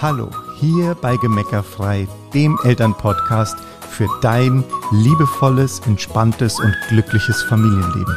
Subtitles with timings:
[0.00, 0.30] Hallo,
[0.60, 3.56] hier bei Gemeckerfrei, dem Elternpodcast
[3.90, 8.16] für dein liebevolles, entspanntes und glückliches Familienleben.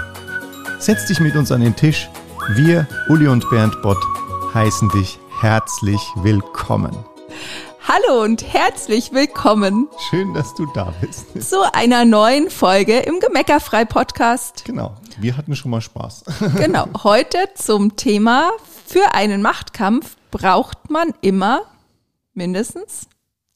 [0.78, 2.08] Setz dich mit uns an den Tisch.
[2.50, 3.98] Wir, Uli und Bernd Bott,
[4.54, 6.96] heißen dich herzlich willkommen.
[7.88, 9.88] Hallo und herzlich willkommen.
[10.12, 11.50] Schön, dass du da bist.
[11.50, 14.66] Zu einer neuen Folge im Gemeckerfrei Podcast.
[14.66, 16.26] Genau, wir hatten schon mal Spaß.
[16.58, 18.52] Genau, heute zum Thema
[18.92, 21.62] für einen Machtkampf braucht man immer
[22.34, 23.08] mindestens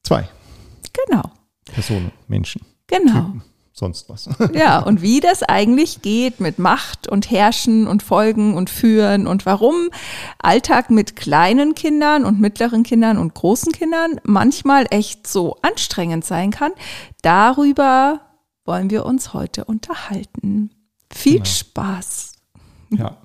[0.04, 0.28] zwei.
[1.08, 1.24] Genau.
[1.66, 2.62] Personen, Menschen.
[2.88, 3.12] Genau.
[3.14, 4.30] Typen, sonst was.
[4.54, 9.46] Ja, und wie das eigentlich geht mit Macht und Herrschen und Folgen und Führen und
[9.46, 9.90] warum
[10.40, 16.52] Alltag mit kleinen Kindern und mittleren Kindern und großen Kindern manchmal echt so anstrengend sein
[16.52, 16.72] kann,
[17.24, 18.22] darüber
[18.64, 20.70] wollen wir uns heute unterhalten.
[21.12, 21.46] Viel Genau.
[21.46, 22.32] Spaß.
[22.92, 23.18] Ja.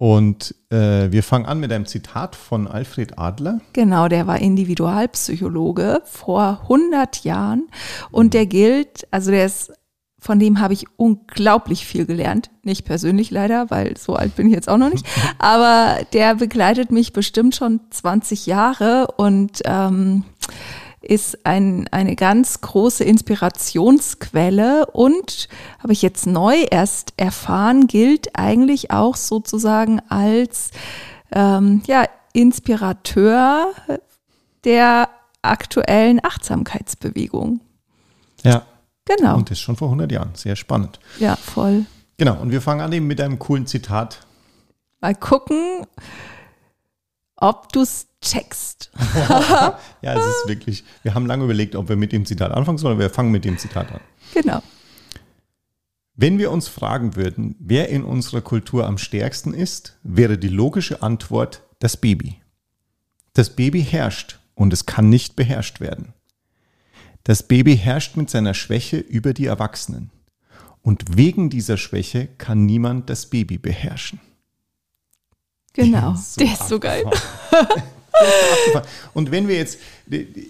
[0.00, 3.60] Und äh, wir fangen an mit einem Zitat von Alfred Adler.
[3.74, 7.68] Genau, der war Individualpsychologe vor 100 Jahren
[8.10, 9.74] und der gilt, also der ist,
[10.18, 12.48] von dem habe ich unglaublich viel gelernt.
[12.62, 15.04] Nicht persönlich leider, weil so alt bin ich jetzt auch noch nicht.
[15.38, 20.24] Aber der begleitet mich bestimmt schon 20 Jahre und ähm,
[21.00, 25.48] ist ein, eine ganz große Inspirationsquelle und,
[25.78, 30.70] habe ich jetzt neu erst erfahren, gilt eigentlich auch sozusagen als
[31.32, 33.72] ähm, ja, Inspirateur
[34.64, 35.08] der
[35.42, 37.60] aktuellen Achtsamkeitsbewegung.
[38.44, 38.66] Ja.
[39.06, 39.36] Genau.
[39.36, 40.30] Und das schon vor 100 Jahren.
[40.34, 41.00] Sehr spannend.
[41.18, 41.86] ja, voll.
[42.16, 42.40] Genau.
[42.40, 44.26] Und wir fangen an eben mit einem coolen Zitat.
[45.00, 45.86] Mal gucken,
[47.36, 48.90] ob du es checkst.
[50.02, 52.94] Ja, es ist wirklich, wir haben lange überlegt, ob wir mit dem Zitat anfangen sollen,
[52.94, 54.00] aber wir fangen mit dem Zitat an.
[54.32, 54.62] Genau.
[56.16, 61.02] Wenn wir uns fragen würden, wer in unserer Kultur am stärksten ist, wäre die logische
[61.02, 62.40] Antwort das Baby.
[63.34, 66.14] Das Baby herrscht und es kann nicht beherrscht werden.
[67.24, 70.10] Das Baby herrscht mit seiner Schwäche über die Erwachsenen.
[70.82, 74.20] Und wegen dieser Schwäche kann niemand das Baby beherrschen.
[75.74, 76.14] Genau.
[76.14, 77.04] So Der ist so geil.
[79.14, 79.78] Und wenn wir jetzt,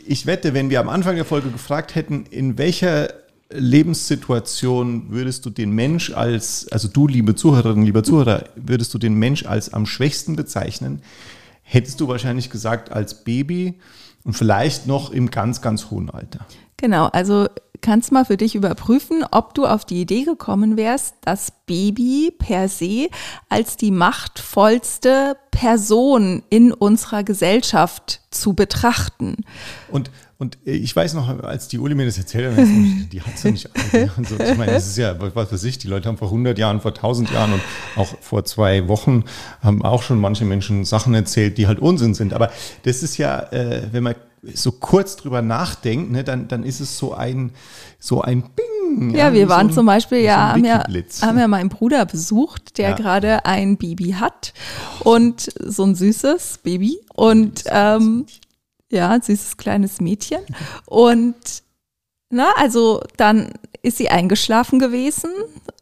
[0.07, 3.09] ich wette, wenn wir am Anfang der Folge gefragt hätten, in welcher
[3.53, 9.15] Lebenssituation würdest du den Mensch als, also du, liebe Zuhörerin, lieber Zuhörer, würdest du den
[9.15, 11.03] Mensch als am schwächsten bezeichnen,
[11.63, 13.75] hättest du wahrscheinlich gesagt als Baby
[14.25, 16.47] und vielleicht noch im ganz, ganz hohen Alter.
[16.77, 17.49] Genau, also
[17.81, 22.69] kannst mal für dich überprüfen, ob du auf die Idee gekommen wärst, das Baby per
[22.69, 23.09] se
[23.49, 29.45] als die machtvollste Person in unserer Gesellschaft zu betrachten.
[29.91, 32.67] Und, und ich weiß noch, als die Uli mir das erzählt hat,
[33.13, 34.11] die hat es ja nicht alle.
[34.17, 34.39] Und so.
[34.39, 36.93] Ich meine, das ist ja, was weiß ich, die Leute haben vor 100 Jahren, vor
[36.93, 37.63] 1000 Jahren und
[37.97, 39.25] auch vor zwei Wochen
[39.63, 42.33] haben auch schon manche Menschen Sachen erzählt, die halt Unsinn sind.
[42.33, 42.51] Aber
[42.85, 46.97] das ist ja, äh, wenn man so kurz drüber nachdenkt, ne, dann, dann ist es
[46.99, 47.53] so ein,
[47.99, 49.15] so ein Bing.
[49.15, 51.47] Ja, wir wie waren so ein- zum Beispiel, so ja, ein haben ja, haben ja
[51.49, 52.97] meinen Bruder besucht, der Ja.
[52.97, 54.53] gerade ein Baby hat
[55.05, 58.27] und so ein süßes Baby und ähm,
[58.91, 60.41] ja, ein süßes kleines Mädchen
[60.87, 61.35] und
[62.31, 63.53] na, also dann
[63.83, 65.31] ist sie eingeschlafen gewesen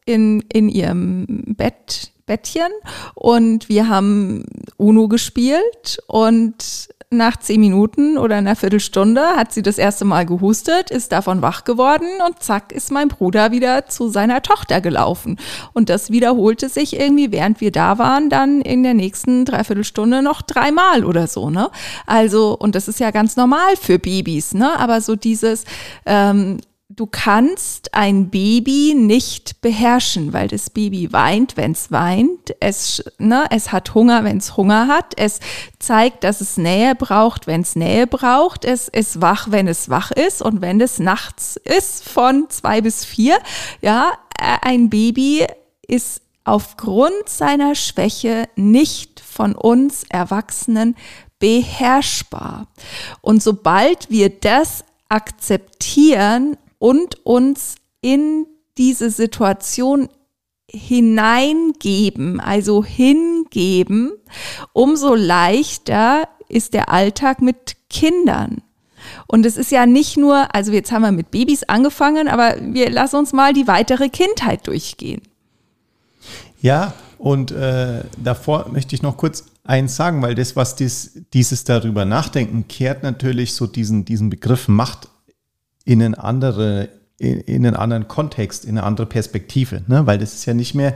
[0.05, 1.27] in, in ihrem
[1.57, 2.71] Bett, Bettchen
[3.15, 4.45] und wir haben
[4.77, 10.91] Uno gespielt und nach zehn Minuten oder einer Viertelstunde hat sie das erste Mal gehustet,
[10.91, 15.39] ist davon wach geworden und zack ist mein Bruder wieder zu seiner Tochter gelaufen.
[15.73, 20.43] Und das wiederholte sich irgendwie, während wir da waren, dann in der nächsten Dreiviertelstunde noch
[20.43, 21.71] dreimal oder so, ne?
[22.07, 24.79] Also, und das ist ja ganz normal für Babys, ne?
[24.79, 25.65] Aber so dieses,
[26.05, 26.59] ähm,
[26.99, 32.57] du kannst ein Baby nicht beherrschen, weil das Baby weint, wenn es weint.
[32.59, 35.15] Es, ne, es hat Hunger, wenn es Hunger hat.
[35.17, 35.39] Es
[35.79, 38.65] zeigt, dass es Nähe braucht, wenn es Nähe braucht.
[38.65, 40.43] Es ist wach, wenn es wach ist.
[40.43, 43.39] Und wenn es nachts ist, von zwei bis vier,
[43.81, 44.13] ja,
[44.63, 45.47] ein Baby
[45.87, 50.97] ist aufgrund seiner Schwäche nicht von uns Erwachsenen
[51.39, 52.67] beherrschbar.
[53.21, 58.47] Und sobald wir das akzeptieren und uns in
[58.77, 60.09] diese Situation
[60.71, 64.13] hineingeben, also hingeben,
[64.73, 68.63] umso leichter ist der Alltag mit Kindern.
[69.27, 72.91] Und es ist ja nicht nur, also jetzt haben wir mit Babys angefangen, aber wir
[72.91, 75.23] lassen uns mal die weitere Kindheit durchgehen.
[76.61, 81.65] Ja, und äh, davor möchte ich noch kurz eins sagen, weil das, was dies, dieses
[81.65, 85.09] darüber nachdenken, kehrt natürlich so diesen, diesen Begriff Macht
[85.89, 89.83] in einen, andere, in, in einen anderen Kontext, in eine andere Perspektive.
[89.87, 90.07] Ne?
[90.07, 90.95] Weil das ist ja nicht mehr,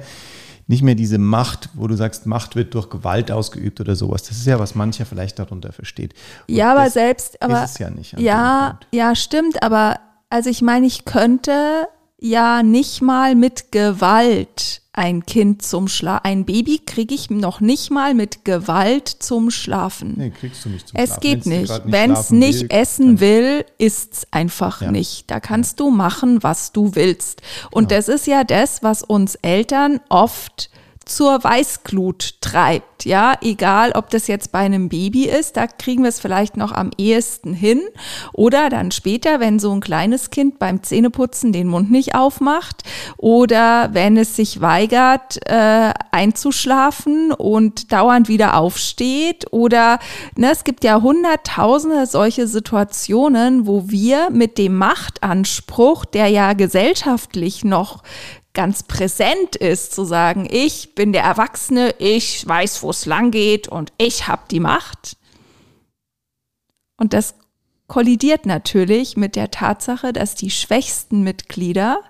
[0.66, 4.24] nicht mehr diese Macht, wo du sagst, Macht wird durch Gewalt ausgeübt oder sowas.
[4.24, 6.12] Das ist ja, was mancher vielleicht darunter versteht.
[6.46, 7.64] Und ja, aber selbst, aber.
[7.64, 8.18] Ist es ja nicht.
[8.20, 9.98] Ja, ja, stimmt, aber
[10.28, 11.88] also ich meine, ich könnte
[12.22, 16.24] ja nicht mal mit Gewalt ein Kind zum Schlafen.
[16.24, 20.14] Ein Baby kriege ich noch nicht mal mit Gewalt zum Schlafen.
[20.16, 21.20] Nee, kriegst du nicht zum es Schlafen.
[21.22, 21.70] geht nicht.
[21.70, 24.90] nicht Wenn es nicht will, essen will, ist es einfach ja.
[24.90, 25.30] nicht.
[25.30, 25.86] Da kannst ja.
[25.86, 27.40] du machen, was du willst.
[27.70, 27.98] Und genau.
[27.98, 30.70] das ist ja das, was uns Eltern oft
[31.04, 33.04] zur Weißglut treibt.
[33.04, 36.72] Ja, egal, ob das jetzt bei einem Baby ist, da kriegen wir es vielleicht noch
[36.72, 37.80] am ehesten hin.
[38.32, 42.82] Oder dann später, wenn so ein kleines Kind beim Zähneputzen den Mund nicht aufmacht
[43.16, 49.46] oder wenn es sich weigert, äh, einzuschlafen und dauernd wieder aufsteht.
[49.50, 49.98] Oder
[50.36, 57.64] ne, es gibt ja hunderttausende solche Situationen, wo wir mit dem Machtanspruch, der ja gesellschaftlich
[57.64, 58.02] noch
[58.54, 63.68] ganz präsent ist, zu sagen, ich bin der Erwachsene, ich weiß, wo es lang geht
[63.68, 65.16] und ich habe die Macht.
[66.96, 67.34] Und das
[67.86, 72.00] kollidiert natürlich mit der Tatsache, dass die schwächsten Mitglieder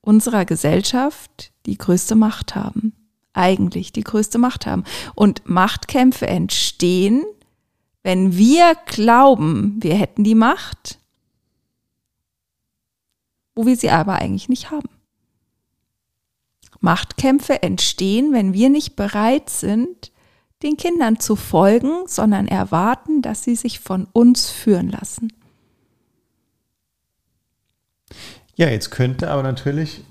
[0.00, 2.92] unserer Gesellschaft die größte Macht haben.
[3.32, 4.84] Eigentlich die größte Macht haben.
[5.14, 7.24] Und Machtkämpfe entstehen,
[8.02, 11.00] wenn wir glauben, wir hätten die Macht,
[13.54, 14.88] wo wir sie aber eigentlich nicht haben.
[16.80, 20.12] Machtkämpfe entstehen, wenn wir nicht bereit sind,
[20.62, 25.32] den Kindern zu folgen, sondern erwarten, dass sie sich von uns führen lassen.
[28.54, 30.02] Ja, jetzt könnte aber natürlich,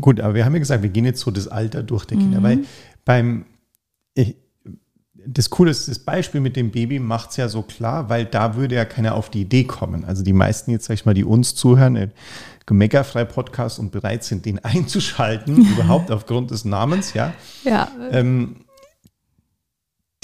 [0.00, 2.38] gut, aber wir haben ja gesagt, wir gehen jetzt so das Alter durch der Kinder,
[2.38, 2.44] mhm.
[2.44, 2.64] weil
[3.04, 3.44] beim,
[4.14, 4.36] ich,
[5.26, 8.56] das Coole ist, das Beispiel mit dem Baby macht es ja so klar, weil da
[8.56, 10.04] würde ja keiner auf die Idee kommen.
[10.04, 12.12] Also die meisten jetzt, sag ich mal, die uns zuhören,
[12.66, 17.32] Gemeckerfrei Podcast und bereit sind, den einzuschalten, überhaupt aufgrund des Namens, ja.
[17.64, 17.90] Ja.
[18.10, 18.56] Ähm,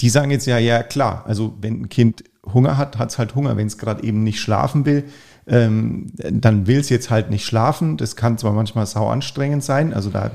[0.01, 3.35] die sagen jetzt ja, ja, klar, also wenn ein Kind Hunger hat, hat es halt
[3.35, 3.57] Hunger.
[3.57, 5.05] Wenn es gerade eben nicht schlafen will,
[5.47, 7.97] ähm, dann will es jetzt halt nicht schlafen.
[7.97, 10.31] Das kann zwar manchmal sau anstrengend sein, also da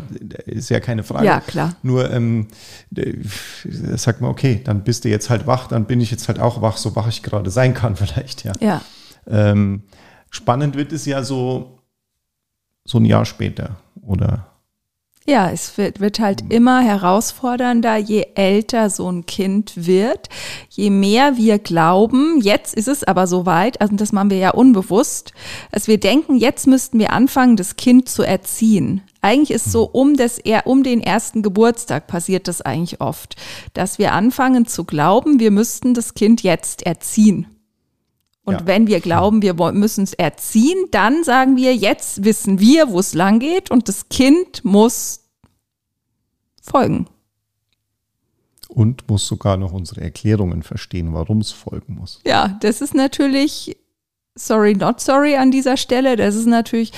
[0.47, 1.27] ist ja keine Frage.
[1.27, 1.75] Ja, klar.
[1.83, 2.47] Nur ähm,
[3.97, 6.63] sagt man, okay, dann bist du jetzt halt wach, dann bin ich jetzt halt auch
[6.63, 8.53] wach, so wach ich gerade sein kann, vielleicht, ja.
[8.61, 8.83] Ja.
[9.27, 9.83] Ähm,
[10.31, 11.81] spannend wird es ja so,
[12.85, 14.50] so ein Jahr später, oder?
[15.31, 20.29] Ja, es wird, wird halt immer herausfordernder, je älter so ein Kind wird,
[20.69, 25.33] je mehr wir glauben, jetzt ist es aber soweit, also das machen wir ja unbewusst,
[25.71, 29.03] dass wir denken, jetzt müssten wir anfangen, das Kind zu erziehen.
[29.21, 33.37] Eigentlich ist so um das um den ersten Geburtstag passiert das eigentlich oft,
[33.73, 37.47] dass wir anfangen zu glauben, wir müssten das Kind jetzt erziehen.
[38.51, 38.67] Und ja.
[38.67, 43.15] wenn wir glauben, wir müssen es erziehen, dann sagen wir, jetzt wissen wir, wo es
[43.15, 45.21] lang geht und das Kind muss
[46.61, 47.07] folgen.
[48.69, 52.21] Und muss sogar noch unsere Erklärungen verstehen, warum es folgen muss.
[52.25, 53.77] Ja, das ist natürlich
[54.35, 56.17] sorry, not sorry an dieser Stelle.
[56.17, 56.93] Das ist natürlich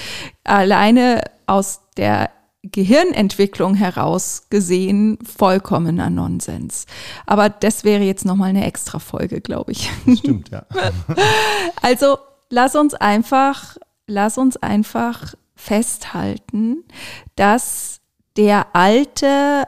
[0.45, 2.31] alleine aus der
[2.62, 6.87] Gehirnentwicklung heraus gesehen vollkommener Nonsens.
[7.26, 9.91] Aber das wäre jetzt nochmal eine extra Folge, glaube ich.
[10.19, 10.64] Stimmt, ja.
[11.82, 12.19] also
[12.50, 13.76] lass uns einfach,
[14.06, 16.85] lass uns einfach festhalten,
[17.35, 18.00] dass
[18.37, 19.67] der alte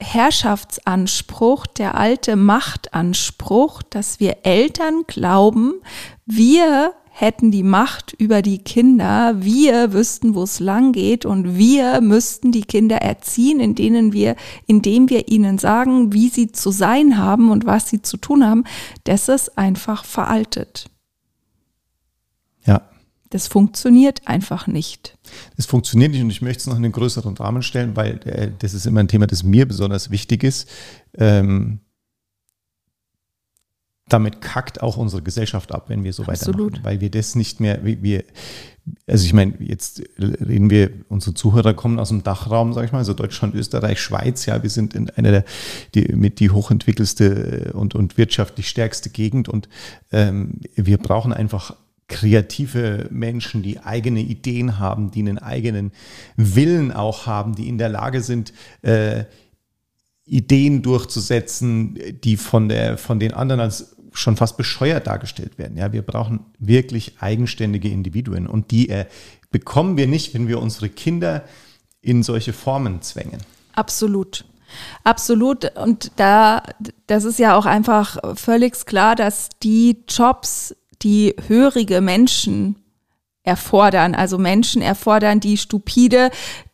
[0.00, 5.74] Herrschaftsanspruch, der alte Machtanspruch, dass wir Eltern glauben,
[6.26, 12.00] wir hätten die Macht über die Kinder, wir wüssten, wo es lang geht und wir
[12.00, 13.74] müssten die Kinder erziehen, in
[14.14, 18.46] wir, indem wir ihnen sagen, wie sie zu sein haben und was sie zu tun
[18.46, 18.64] haben,
[19.04, 20.90] das ist einfach veraltet.
[23.30, 25.16] Das funktioniert einfach nicht.
[25.56, 28.50] Das funktioniert nicht und ich möchte es noch in einen größeren Rahmen stellen, weil äh,
[28.58, 30.68] das ist immer ein Thema, das mir besonders wichtig ist.
[31.14, 31.80] Ähm,
[34.08, 36.72] damit kackt auch unsere Gesellschaft ab, wenn wir so Absolut.
[36.72, 38.24] weitermachen, weil wir das nicht mehr, wir,
[39.06, 42.98] also ich meine, jetzt reden wir, unsere Zuhörer kommen aus dem Dachraum, sag ich mal,
[42.98, 45.44] also Deutschland, Österreich, Schweiz, ja, wir sind in einer der,
[45.94, 49.68] die, mit die hochentwickelste und, und wirtschaftlich stärkste Gegend und
[50.10, 51.76] ähm, wir brauchen einfach
[52.10, 55.92] kreative Menschen, die eigene Ideen haben, die einen eigenen
[56.36, 58.52] Willen auch haben, die in der Lage sind,
[58.82, 59.24] äh,
[60.26, 65.76] Ideen durchzusetzen, die von, der, von den anderen als schon fast bescheuert dargestellt werden.
[65.76, 69.06] Ja, wir brauchen wirklich eigenständige Individuen und die äh,
[69.50, 71.44] bekommen wir nicht, wenn wir unsere Kinder
[72.02, 73.40] in solche Formen zwängen.
[73.74, 74.44] Absolut.
[75.04, 75.76] Absolut.
[75.76, 76.62] Und da,
[77.06, 82.76] das ist ja auch einfach völlig klar, dass die Jobs, die hörige Menschen
[83.42, 86.30] erfordern, also Menschen erfordern, die stupide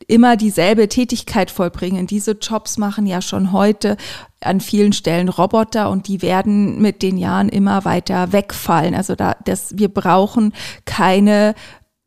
[0.09, 2.07] immer dieselbe Tätigkeit vollbringen.
[2.07, 3.97] Diese Jobs machen ja schon heute
[4.41, 8.95] an vielen Stellen Roboter und die werden mit den Jahren immer weiter wegfallen.
[8.95, 10.53] Also da, das, wir brauchen
[10.85, 11.55] keine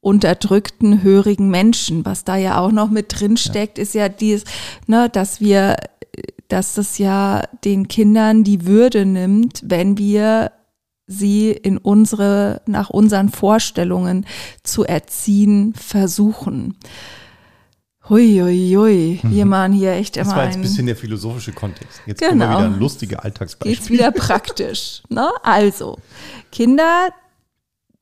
[0.02, 2.06] unterdrückten, hörigen Menschen.
[2.06, 3.82] Was da ja auch noch mit drin steckt, ja.
[3.82, 4.44] ist ja dies,
[4.88, 5.76] ne, dass wir,
[6.48, 10.52] dass das ja den Kindern die Würde nimmt, wenn wir
[11.10, 14.26] sie in unsere, nach unseren Vorstellungen
[14.64, 16.78] zu erziehen versuchen.
[18.08, 19.20] Hui, hui, hui.
[19.24, 19.50] Wir mhm.
[19.50, 20.26] machen hier echt immer.
[20.26, 22.02] Das war jetzt ein bisschen der philosophische Kontext.
[22.06, 22.30] Jetzt genau.
[22.30, 22.60] kommen wir genau.
[22.60, 23.76] wieder ein lustige Alltagsbeispiel.
[23.76, 25.04] Geht's wieder praktisch.
[25.10, 25.28] Ne?
[25.44, 25.98] Also,
[26.52, 27.10] Kinder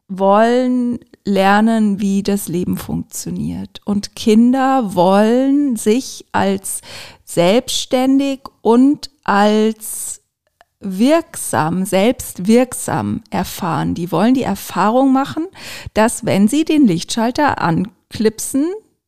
[0.09, 3.81] wollen lernen, wie das Leben funktioniert.
[3.85, 6.81] Und Kinder wollen sich als
[7.23, 10.16] selbstständig und als
[10.79, 13.95] wirksam, selbstwirksam erfahren.
[13.95, 15.47] Die wollen die Erfahrung machen,
[15.93, 18.65] dass wenn sie den Lichtschalter anklipsen,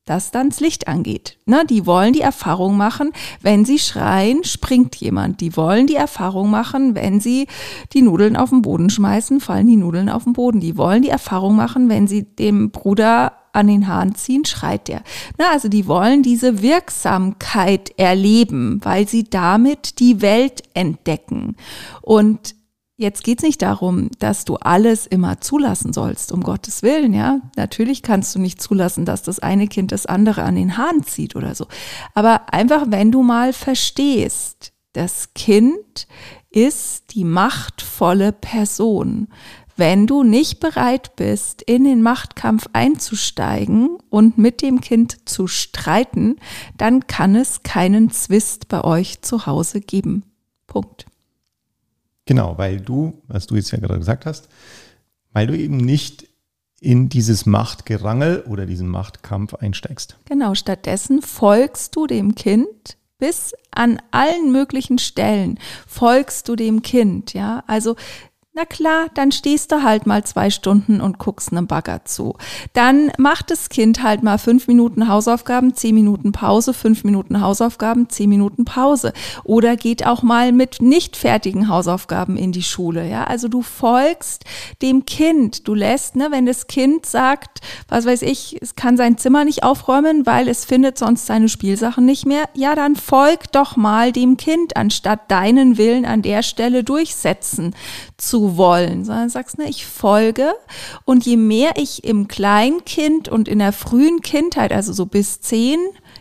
[0.10, 1.38] dass dann das Licht angeht.
[1.46, 3.12] Ne, die wollen die Erfahrung machen,
[3.42, 5.40] wenn sie schreien, springt jemand.
[5.40, 7.46] Die wollen die Erfahrung machen, wenn sie
[7.94, 10.62] die Nudeln auf den Boden schmeißen, fallen die Nudeln auf den Boden.
[10.62, 15.04] Die wollen die Erfahrung machen, wenn sie dem Bruder an den Haaren ziehen, schreit der.
[15.38, 21.56] Na, also die wollen diese Wirksamkeit erleben, weil sie damit die Welt entdecken.
[22.02, 22.56] Und
[23.00, 27.40] Jetzt geht's nicht darum, dass du alles immer zulassen sollst, um Gottes Willen, ja.
[27.56, 31.38] Natürlich kannst du nicht zulassen, dass das eine Kind das andere an den Haaren zieht
[31.38, 31.66] oder so.
[32.14, 36.08] Aber einfach, wenn du mal verstehst, das Kind
[36.50, 39.30] ist die machtvolle Person.
[39.80, 46.36] Wenn du nicht bereit bist, in den Machtkampf einzusteigen und mit dem Kind zu streiten,
[46.76, 50.24] dann kann es keinen Zwist bei euch zu Hause geben.
[50.68, 51.06] Punkt.
[52.26, 54.50] Genau, weil du, was du jetzt ja gerade gesagt hast,
[55.32, 56.28] weil du eben nicht
[56.82, 60.18] in dieses Machtgerangel oder diesen Machtkampf einsteigst.
[60.26, 67.34] Genau, stattdessen folgst du dem Kind bis an allen möglichen Stellen folgst du dem Kind,
[67.34, 67.64] ja?
[67.68, 67.96] Also
[68.60, 72.36] na klar, dann stehst du halt mal zwei Stunden und guckst einem Bagger zu.
[72.74, 78.10] Dann macht das Kind halt mal fünf Minuten Hausaufgaben, zehn Minuten Pause, fünf Minuten Hausaufgaben,
[78.10, 79.14] zehn Minuten Pause.
[79.46, 83.08] Oder geht auch mal mit nicht fertigen Hausaufgaben in die Schule.
[83.08, 84.44] Ja, also du folgst
[84.82, 85.66] dem Kind.
[85.66, 89.64] Du lässt, ne, wenn das Kind sagt, was weiß ich, es kann sein Zimmer nicht
[89.64, 92.44] aufräumen, weil es findet sonst seine Spielsachen nicht mehr.
[92.56, 97.74] Ja, dann folg doch mal dem Kind, anstatt deinen Willen an der Stelle durchsetzen
[98.50, 100.54] zu wollen, sondern sagst, ne, ich folge.
[101.06, 105.80] Und je mehr ich im Kleinkind und in der frühen Kindheit, also so bis zehn,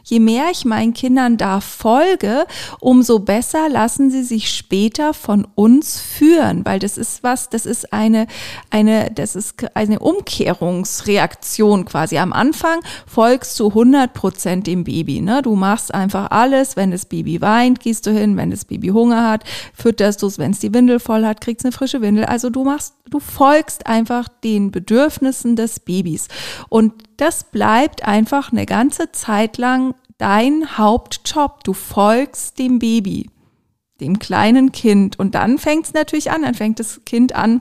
[0.08, 2.46] je mehr ich meinen Kindern da folge,
[2.80, 7.92] umso besser lassen sie sich später von uns führen, weil das ist was, das ist
[7.92, 8.26] eine,
[8.70, 12.16] eine, das ist eine Umkehrungsreaktion quasi.
[12.18, 15.42] Am Anfang folgst du 100 Prozent dem Baby, ne?
[15.42, 19.28] Du machst einfach alles, wenn das Baby weint, gehst du hin, wenn das Baby Hunger
[19.28, 22.24] hat, fütterst du es, wenn es die Windel voll hat, kriegst eine frische Windel.
[22.24, 26.28] Also du machst, du folgst einfach den Bedürfnissen des Babys.
[26.68, 31.62] Und das bleibt einfach eine ganze Zeit lang dein Hauptjob.
[31.64, 33.28] Du folgst dem Baby,
[34.00, 35.18] dem kleinen Kind.
[35.18, 37.60] Und dann fängt es natürlich an, dann fängt das Kind an,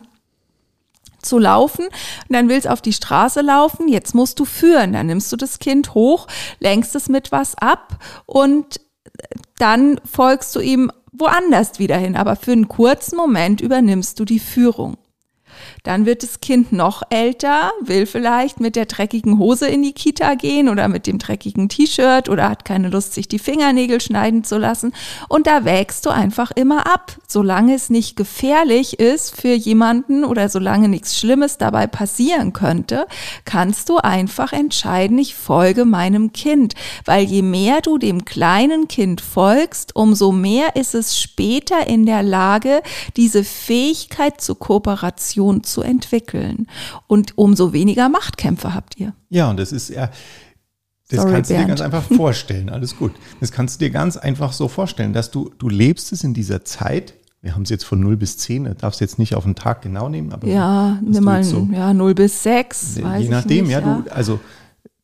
[1.19, 5.07] zu laufen und dann will es auf die Straße laufen, jetzt musst du führen, dann
[5.07, 6.27] nimmst du das Kind hoch,
[6.59, 8.79] lenkst es mit was ab und
[9.57, 14.39] dann folgst du ihm woanders wieder hin, aber für einen kurzen Moment übernimmst du die
[14.39, 14.97] Führung.
[15.88, 20.36] Dann wird das Kind noch älter, will vielleicht mit der dreckigen Hose in die Kita
[20.36, 24.58] gehen oder mit dem dreckigen T-Shirt oder hat keine Lust, sich die Fingernägel schneiden zu
[24.58, 24.94] lassen.
[25.29, 27.15] Und da wägst du einfach immer ab.
[27.27, 33.08] Solange es nicht gefährlich ist für jemanden oder solange nichts Schlimmes dabei passieren könnte,
[33.46, 36.74] kannst du einfach entscheiden, ich folge meinem Kind.
[37.06, 42.24] Weil je mehr du dem kleinen Kind folgst, umso mehr ist es später in der
[42.24, 42.82] Lage,
[43.15, 46.65] diese Fähigkeit zur Kooperation Person zu entwickeln.
[47.05, 49.13] Und umso weniger Machtkämpfe habt ihr.
[49.29, 50.10] Ja, und das ist ja.
[51.10, 53.13] Das Sorry, kannst du dir ganz einfach vorstellen, alles gut.
[53.39, 56.65] Das kannst du dir ganz einfach so vorstellen, dass du, du lebst es in dieser
[56.65, 59.55] Zeit, wir haben es jetzt von 0 bis 10, darfst du jetzt nicht auf den
[59.55, 62.98] Tag genau nehmen, aber ja, nimm mal so, ja, 0 bis 6.
[63.19, 64.39] Je nachdem, nicht, ja, ja, du, also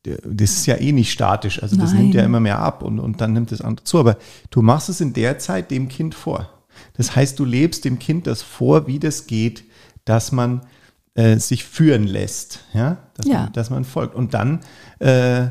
[0.02, 2.02] das ist ja eh nicht statisch, also das Nein.
[2.02, 3.98] nimmt ja immer mehr ab und, und dann nimmt das andere zu.
[3.98, 4.18] Aber
[4.50, 6.50] du machst es in der Zeit dem Kind vor.
[6.98, 9.64] Das heißt, du lebst dem Kind das vor, wie das geht,
[10.04, 10.62] dass man
[11.14, 13.42] äh, sich führen lässt, ja, dass, ja.
[13.44, 14.14] Man, dass man folgt.
[14.14, 14.60] Und dann
[14.98, 15.48] äh,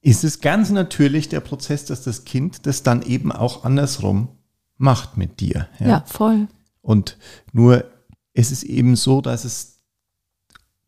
[0.00, 4.28] ist es ganz natürlich der Prozess, dass das Kind das dann eben auch andersrum
[4.76, 5.68] macht mit dir.
[5.80, 6.48] Ja, ja voll.
[6.82, 7.16] Und
[7.52, 7.84] nur
[8.34, 9.73] es ist eben so, dass es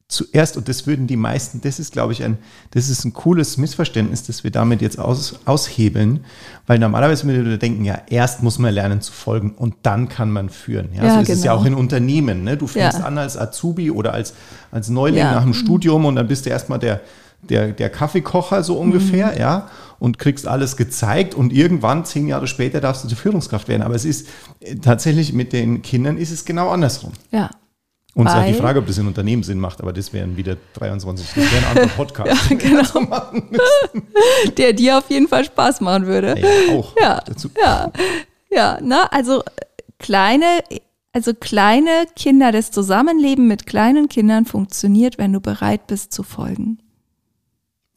[0.08, 2.38] zuerst, und das würden die meisten, das ist, glaube ich, ein,
[2.70, 6.24] das ist ein cooles Missverständnis, das wir damit jetzt aus, aushebeln,
[6.66, 10.30] weil normalerweise würde man denken, ja, erst muss man lernen zu folgen und dann kann
[10.30, 10.90] man führen.
[10.94, 11.62] Ja, Ja, so ist es ja genau.
[11.62, 12.44] auch in Unternehmen.
[12.44, 12.56] Ne?
[12.56, 13.04] Du fängst Ja.
[13.04, 14.34] an als Azubi oder als,
[14.70, 15.32] als Neuling Ja.
[15.32, 17.00] nach dem Studium und dann bist du erstmal der,
[17.42, 19.38] der, der Kaffeekocher so ungefähr, Mhm.
[19.40, 23.82] ja, und kriegst alles gezeigt und irgendwann, zehn Jahre später, darfst du zur Führungskraft werden.
[23.82, 24.28] Aber es ist
[24.60, 27.12] äh, tatsächlich mit den Kindern ist es genau andersrum.
[27.32, 27.50] Ja.
[28.16, 30.38] Und es ist halt die Frage, ob das in Unternehmen Sinn macht, aber das wären
[30.38, 32.48] wieder 23, das wäre ein anderer Podcast.
[32.48, 33.42] genau.
[34.56, 36.34] Der dir auf jeden Fall Spaß machen würde.
[36.40, 36.94] Ja, auch.
[36.98, 37.20] Ja.
[37.20, 37.50] Dazu.
[37.60, 37.92] Ja,
[38.50, 39.12] ja, ne?
[39.12, 39.42] Also
[39.98, 40.46] kleine,
[41.12, 46.78] also kleine Kinder, das Zusammenleben mit kleinen Kindern funktioniert, wenn du bereit bist zu folgen.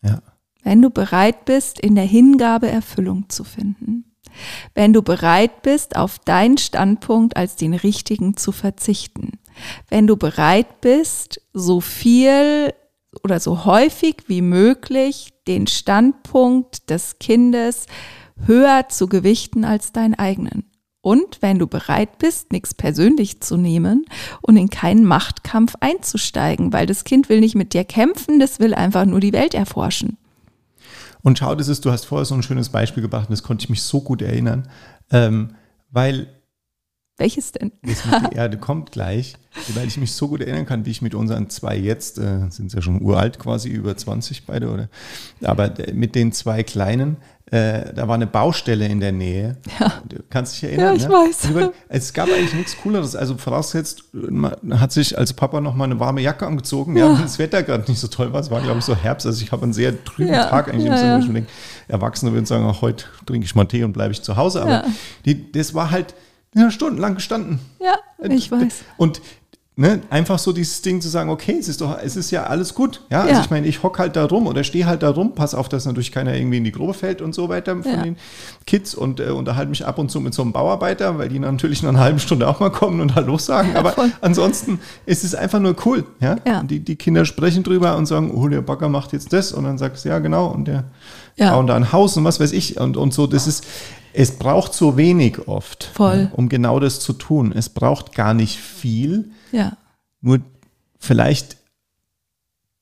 [0.03, 0.21] Ja.
[0.63, 4.03] Wenn du bereit bist, in der Hingabe Erfüllung zu finden.
[4.75, 9.38] Wenn du bereit bist, auf deinen Standpunkt als den richtigen zu verzichten.
[9.89, 12.73] Wenn du bereit bist, so viel
[13.23, 17.85] oder so häufig wie möglich den Standpunkt des Kindes
[18.45, 20.65] höher zu gewichten als deinen eigenen.
[21.01, 24.05] Und wenn du bereit bist, nichts persönlich zu nehmen
[24.41, 28.73] und in keinen Machtkampf einzusteigen, weil das Kind will nicht mit dir kämpfen, das will
[28.73, 30.17] einfach nur die Welt erforschen.
[31.21, 33.63] Und schau, das ist, du hast vorher so ein schönes Beispiel gebracht und das konnte
[33.63, 34.69] ich mich so gut erinnern,
[35.11, 35.55] ähm,
[35.89, 36.27] weil
[37.19, 37.71] Welches denn?
[37.83, 39.35] der Erde kommt gleich,
[39.75, 42.73] weil ich mich so gut erinnern kann, wie ich mit unseren zwei jetzt, äh, sind
[42.73, 44.89] ja schon uralt quasi, über 20 beide, oder?
[45.43, 47.17] Aber mit den zwei Kleinen,
[47.51, 49.57] äh, da war eine Baustelle in der Nähe.
[49.79, 50.01] Ja.
[50.07, 50.85] Du kannst dich erinnern?
[50.85, 51.09] Ja, ich ne?
[51.09, 51.71] weiß.
[51.89, 53.15] Es gab eigentlich nichts Cooleres.
[53.15, 57.21] Also vorausgesetzt, man hat sich als Papa noch mal eine warme Jacke angezogen, ja, wenn
[57.23, 58.39] das Wetter gerade nicht so toll war.
[58.39, 59.25] Es war, glaube ich, so Herbst.
[59.25, 61.33] Also ich habe einen sehr trüben Ja, Tag eigentlich im ja, wo ja.
[61.33, 61.49] denke,
[61.87, 64.61] Erwachsene würden sagen, ach, heute trinke ich mal Tee und bleibe ich zu Hause.
[64.61, 64.85] Aber Ja.
[65.25, 66.13] die, das war halt
[66.55, 67.59] ja, stundenlang gestanden.
[67.79, 67.95] Ja,
[68.27, 68.73] ich weiß.
[68.97, 69.21] Und
[69.75, 72.73] ne, einfach so dieses Ding zu sagen, okay, es ist doch, es ist ja alles
[72.75, 73.05] gut.
[73.09, 73.39] Ja, also Ja.
[73.41, 75.85] ich meine, ich hock halt da rum oder stehe halt da rum, pass auf, dass
[75.85, 78.01] natürlich keiner irgendwie in die Grube fällt und so weiter von Ja.
[78.03, 78.17] den
[78.65, 81.81] Kids und äh, unterhalte mich ab und zu mit so einem Bauarbeiter, weil die natürlich
[81.81, 83.77] nach einer halben Stunde auch mal kommen und Hallo sagen.
[83.77, 84.11] Aber voll.
[84.19, 86.03] ansonsten ist es einfach nur cool.
[86.19, 86.35] Ja?
[86.45, 86.59] Ja.
[86.59, 89.63] Und Die, die Kinder sprechen drüber und sagen, oh, der Bagger macht jetzt das und
[89.63, 90.83] dann sagst du, ja, genau, und der
[91.37, 91.51] Ja.
[91.53, 93.27] bauen da ein Haus und was weiß ich und, und so.
[93.27, 93.63] Das ist,
[94.13, 96.29] es braucht so wenig oft, Voll.
[96.31, 97.51] ja, um genau das zu tun.
[97.55, 99.73] Es braucht gar nicht viel, Ja,
[100.21, 100.39] nur
[100.99, 101.57] vielleicht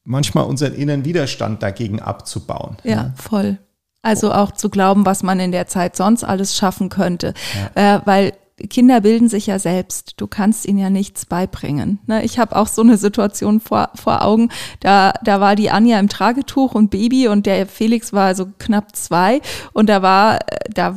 [0.04, 2.78] manchmal unseren inneren Widerstand dagegen abzubauen.
[2.84, 3.58] ja, voll.
[4.04, 7.34] Also auch zu glauben, was man in der Zeit sonst alles schaffen könnte.
[7.76, 8.34] Äh, weil
[8.70, 10.16] Kinder bilden sich ja selbst.
[10.18, 12.00] Du kannst ihnen ja nichts beibringen.
[12.08, 12.24] Ne?
[12.24, 14.50] Ich habe auch so eine Situation vor, vor Augen.
[14.80, 18.96] Da, da war die Anja im Tragetuch und Baby und der Felix war so knapp
[18.96, 19.42] zwei.
[19.74, 20.40] Und da war,
[20.74, 20.96] da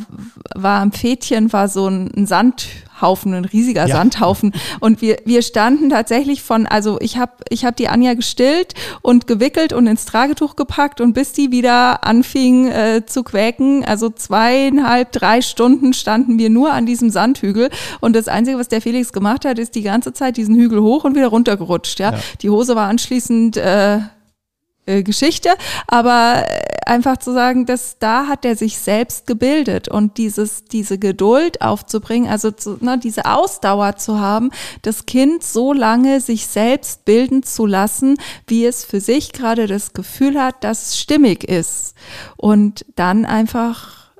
[0.55, 2.27] war am Fädchen war so ein, ein
[3.01, 3.97] Sandhaufen, ein riesiger Ja.
[3.97, 4.53] Sandhaufen.
[4.81, 9.27] Und wir, wir standen tatsächlich von, also ich habe ich hab die Anja gestillt und
[9.27, 15.13] gewickelt und ins Tragetuch gepackt und bis die wieder anfing äh, zu quäken, also zweieinhalb,
[15.13, 19.45] drei Stunden standen wir nur an diesem Sandhügel und das Einzige, was der Felix gemacht
[19.45, 21.99] hat, ist die ganze Zeit diesen Hügel hoch und wieder runtergerutscht.
[22.01, 22.19] Ja, Ja.
[22.43, 23.99] die Hose war anschließend äh,
[24.91, 25.51] äh, Geschichte,
[25.87, 30.99] aber äh, einfach zu sagen, dass da hat er sich selbst gebildet und dieses, diese
[30.99, 34.51] Geduld aufzubringen, also zu, ne, diese Ausdauer zu haben,
[34.83, 39.93] das Kind so lange sich selbst bilden zu lassen, wie es für sich gerade das
[39.93, 41.95] Gefühl hat, dass es stimmig ist
[42.37, 44.11] und dann einfach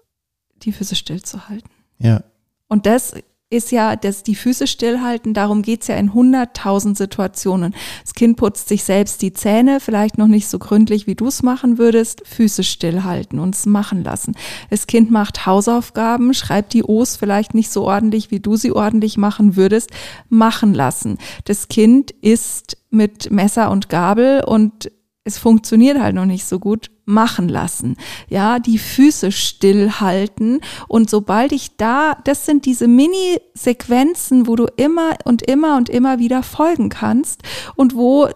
[0.63, 1.71] die Füße stillzuhalten.
[1.99, 2.23] Ja.
[2.69, 3.15] Und das
[3.51, 7.75] ist ja, dass die Füße stillhalten, darum geht's ja in hunderttausend Situationen.
[8.05, 11.43] Das Kind putzt sich selbst die Zähne, vielleicht noch nicht so gründlich, wie du es
[11.43, 14.37] machen würdest, Füße stillhalten und es machen lassen.
[14.71, 19.19] Das Kind macht Hausaufgaben, schreibt die O's vielleicht nicht so ordentlich, wie du sie ordentlich
[19.19, 19.91] machen würdest,
[20.29, 21.19] machen lassen.
[21.45, 24.93] Das Kind isst mit Messer und Gabel und
[25.25, 27.97] es funktioniert halt noch nicht so gut, machen lassen.
[28.29, 30.61] Ja, die Füße stillhalten.
[30.89, 36.19] Und sobald ich da, das sind diese Mini-Sequenzen, wo du immer und immer und immer
[36.19, 37.43] wieder folgen kannst
[37.77, 38.29] und wo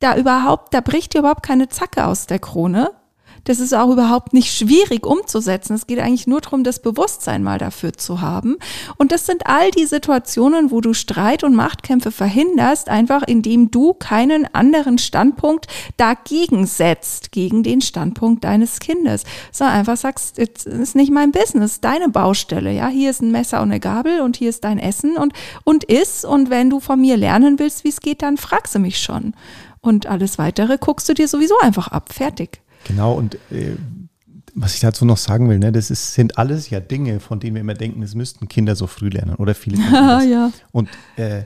[0.00, 2.90] da überhaupt, da bricht dir überhaupt keine Zacke aus der Krone.
[3.44, 5.74] Das ist auch überhaupt nicht schwierig umzusetzen.
[5.74, 8.56] Es geht eigentlich nur darum, das Bewusstsein mal dafür zu haben.
[8.98, 13.94] Und das sind all die Situationen, wo du Streit und Machtkämpfe verhinderst, einfach indem du
[13.94, 20.94] keinen anderen Standpunkt dagegen setzt, gegen den Standpunkt deines Kindes, sondern einfach sagst, es ist
[20.94, 22.72] nicht mein Business, deine Baustelle.
[22.72, 25.32] Ja, hier ist ein Messer und eine Gabel und hier ist dein Essen und,
[25.64, 26.24] und iss.
[26.24, 29.34] Und wenn du von mir lernen willst, wie es geht, dann fragst du mich schon.
[29.80, 32.12] Und alles weitere guckst du dir sowieso einfach ab.
[32.12, 32.61] Fertig.
[32.84, 33.76] Genau, und äh,
[34.54, 37.54] was ich dazu noch sagen will, ne, das ist, sind alles ja Dinge, von denen
[37.54, 40.22] wir immer denken, es müssten Kinder so früh lernen oder viele Kinder.
[40.22, 40.52] ja.
[40.72, 41.44] Und äh,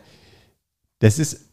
[0.98, 1.46] das ist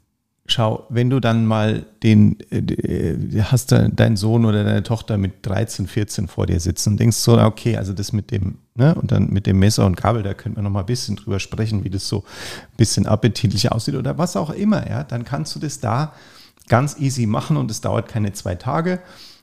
[0.45, 5.45] schau, wenn du dann mal den, äh, hast du deinen Sohn oder deine Tochter mit
[5.45, 9.11] 13, 14 vor dir sitzen und denkst so, okay, also das mit dem, ne, und
[9.11, 11.83] dann mit dem Messer und Gabel, da könnte man noch mal ein bisschen drüber sprechen,
[11.83, 15.59] wie das so ein bisschen appetitlich aussieht oder was auch immer, ja, dann kannst du
[15.59, 16.13] das da
[16.67, 18.99] ganz easy machen und es dauert keine zwei Tage.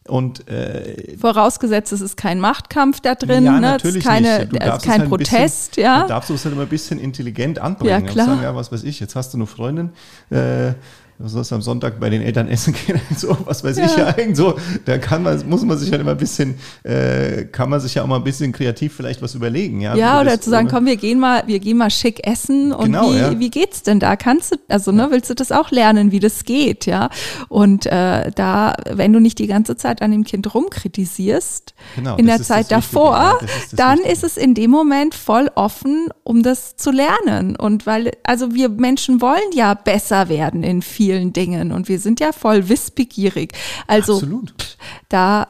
[0.08, 3.60] Und, äh, Vorausgesetzt, es ist kein Machtkampf da drin, ja, ne?
[3.60, 4.52] natürlich es ist keine, nicht.
[4.52, 6.02] Du darfst kein halt Protest, bisschen, ja.
[6.02, 7.90] Du darfst es halt immer ein bisschen intelligent anbringen.
[7.90, 8.26] Ja, Und klar.
[8.26, 9.90] Sagen, ja, was weiß ich, jetzt hast du eine Freundin,
[10.30, 10.72] äh,
[11.20, 14.36] du sollst am Sonntag bei den Eltern essen gehen, so, was weiß ich ja, irgend
[14.36, 14.54] so,
[14.86, 18.02] da kann man, muss man sich halt immer ein bisschen, äh, kann man sich ja
[18.02, 19.94] auch mal ein bisschen kreativ vielleicht was überlegen, ja.
[19.94, 22.72] Ja, du oder zu sagen, ohne- komm, wir gehen mal, wir gehen mal schick essen
[22.72, 23.38] und Genau, wie, ja.
[23.38, 24.16] wie geht's denn da?
[24.16, 27.10] Kannst du, also ne, willst du das auch lernen, wie das geht, ja?
[27.48, 32.26] Und äh, da, wenn du nicht die ganze Zeit an dem Kind rumkritisierst, Genau, in
[32.26, 34.12] der Zeit davor, ja, ist dann Wichtige.
[34.12, 37.56] ist es in dem Moment voll offen, um das zu lernen.
[37.56, 42.20] Und weil, also wir Menschen wollen ja besser werden in vielen Dingen und wir sind
[42.20, 43.52] ja voll wissbegierig.
[43.86, 44.76] Also Absolut.
[45.08, 45.48] da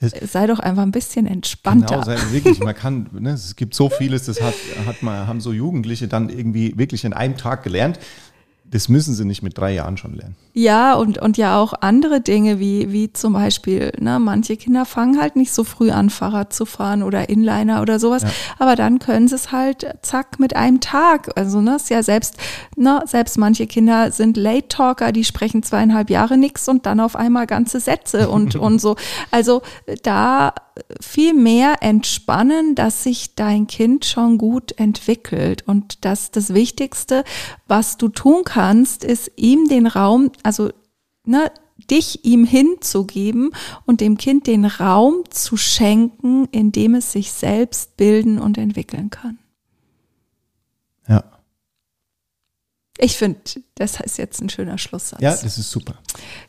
[0.00, 2.00] Das- sei doch einfach ein bisschen entspannter.
[2.00, 4.54] Genau, sei, wirklich, man kann, ne, es gibt so vieles, das hat,
[4.86, 7.98] hat man, haben so Jugendliche dann irgendwie wirklich in einem Tag gelernt.
[8.70, 10.34] Das müssen sie nicht mit drei Jahren schon lernen.
[10.52, 15.20] Ja, und, und ja auch andere Dinge, wie, wie zum Beispiel, ne, manche Kinder fangen
[15.20, 18.24] halt nicht so früh an, Fahrrad zu fahren oder Inliner oder sowas,
[18.58, 21.30] aber dann können sie es halt zack mit einem Tag.
[21.36, 22.36] Also, ne, ist ja selbst,
[22.76, 27.16] ne, selbst manche Kinder sind Late Talker, die sprechen zweieinhalb Jahre nichts und dann auf
[27.16, 28.96] einmal ganze Sätze und, und so.
[29.30, 29.62] Also
[30.02, 30.54] da
[31.00, 35.66] viel mehr entspannen, dass sich dein Kind schon gut entwickelt.
[35.66, 37.24] Und das, das Wichtigste,
[37.66, 40.70] was du tun kannst, ist ihm den Raum, also
[41.24, 41.50] ne,
[41.90, 43.50] dich ihm hinzugeben
[43.84, 49.10] und dem Kind den Raum zu schenken, in dem es sich selbst bilden und entwickeln
[49.10, 49.38] kann.
[51.08, 51.24] Ja.
[52.98, 53.38] Ich finde,
[53.74, 55.20] das ist jetzt ein schöner Schlusssatz.
[55.20, 55.94] Ja, das ist super.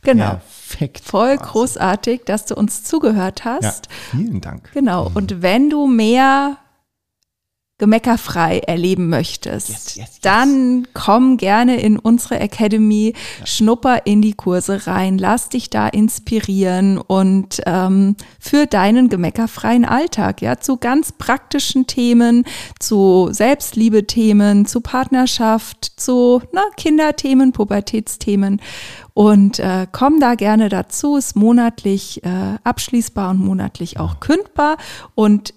[0.02, 0.40] genau.
[0.68, 1.02] Perfekt.
[1.04, 1.46] Voll Wahnsinn.
[1.48, 3.88] großartig, dass du uns zugehört Ja, hast.
[4.12, 4.72] vielen Dank.
[4.74, 5.12] Genau.
[5.14, 6.58] Und wenn du mehr
[7.80, 10.20] gemeckerfrei erleben möchtest, Yes, yes, yes.
[10.22, 13.13] dann komm gerne in unsere Academy,
[13.46, 20.42] schnupper in die Kurse rein, lass dich da inspirieren und ähm, für deinen gemeckerfreien Alltag,
[20.42, 22.46] ja, zu ganz praktischen Themen,
[22.80, 28.60] zu Selbstliebe-Themen, zu Partnerschaft, zu na, Kinderthemen, Pubertätsthemen
[29.13, 34.78] und äh, komm da gerne dazu, ist monatlich äh, abschließbar und monatlich auch kündbar
[35.13, 35.54] und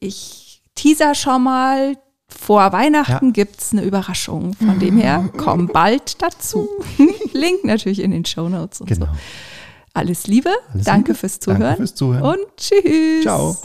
[0.00, 1.96] ich teaser schon mal,
[2.28, 3.32] vor Weihnachten Ja.
[3.32, 4.54] gibt's eine Überraschung.
[4.54, 6.68] Von dem her, komm bald dazu.
[7.32, 9.06] Link natürlich in den Show Notes und Genau.
[9.06, 9.12] so.
[9.94, 11.18] Alles Liebe, Alles danke Liebe.
[11.18, 11.76] fürs Danke Zuhören.
[11.76, 12.22] fürs Zuhören.
[12.22, 13.22] Und tschüss.
[13.22, 13.56] Ciao.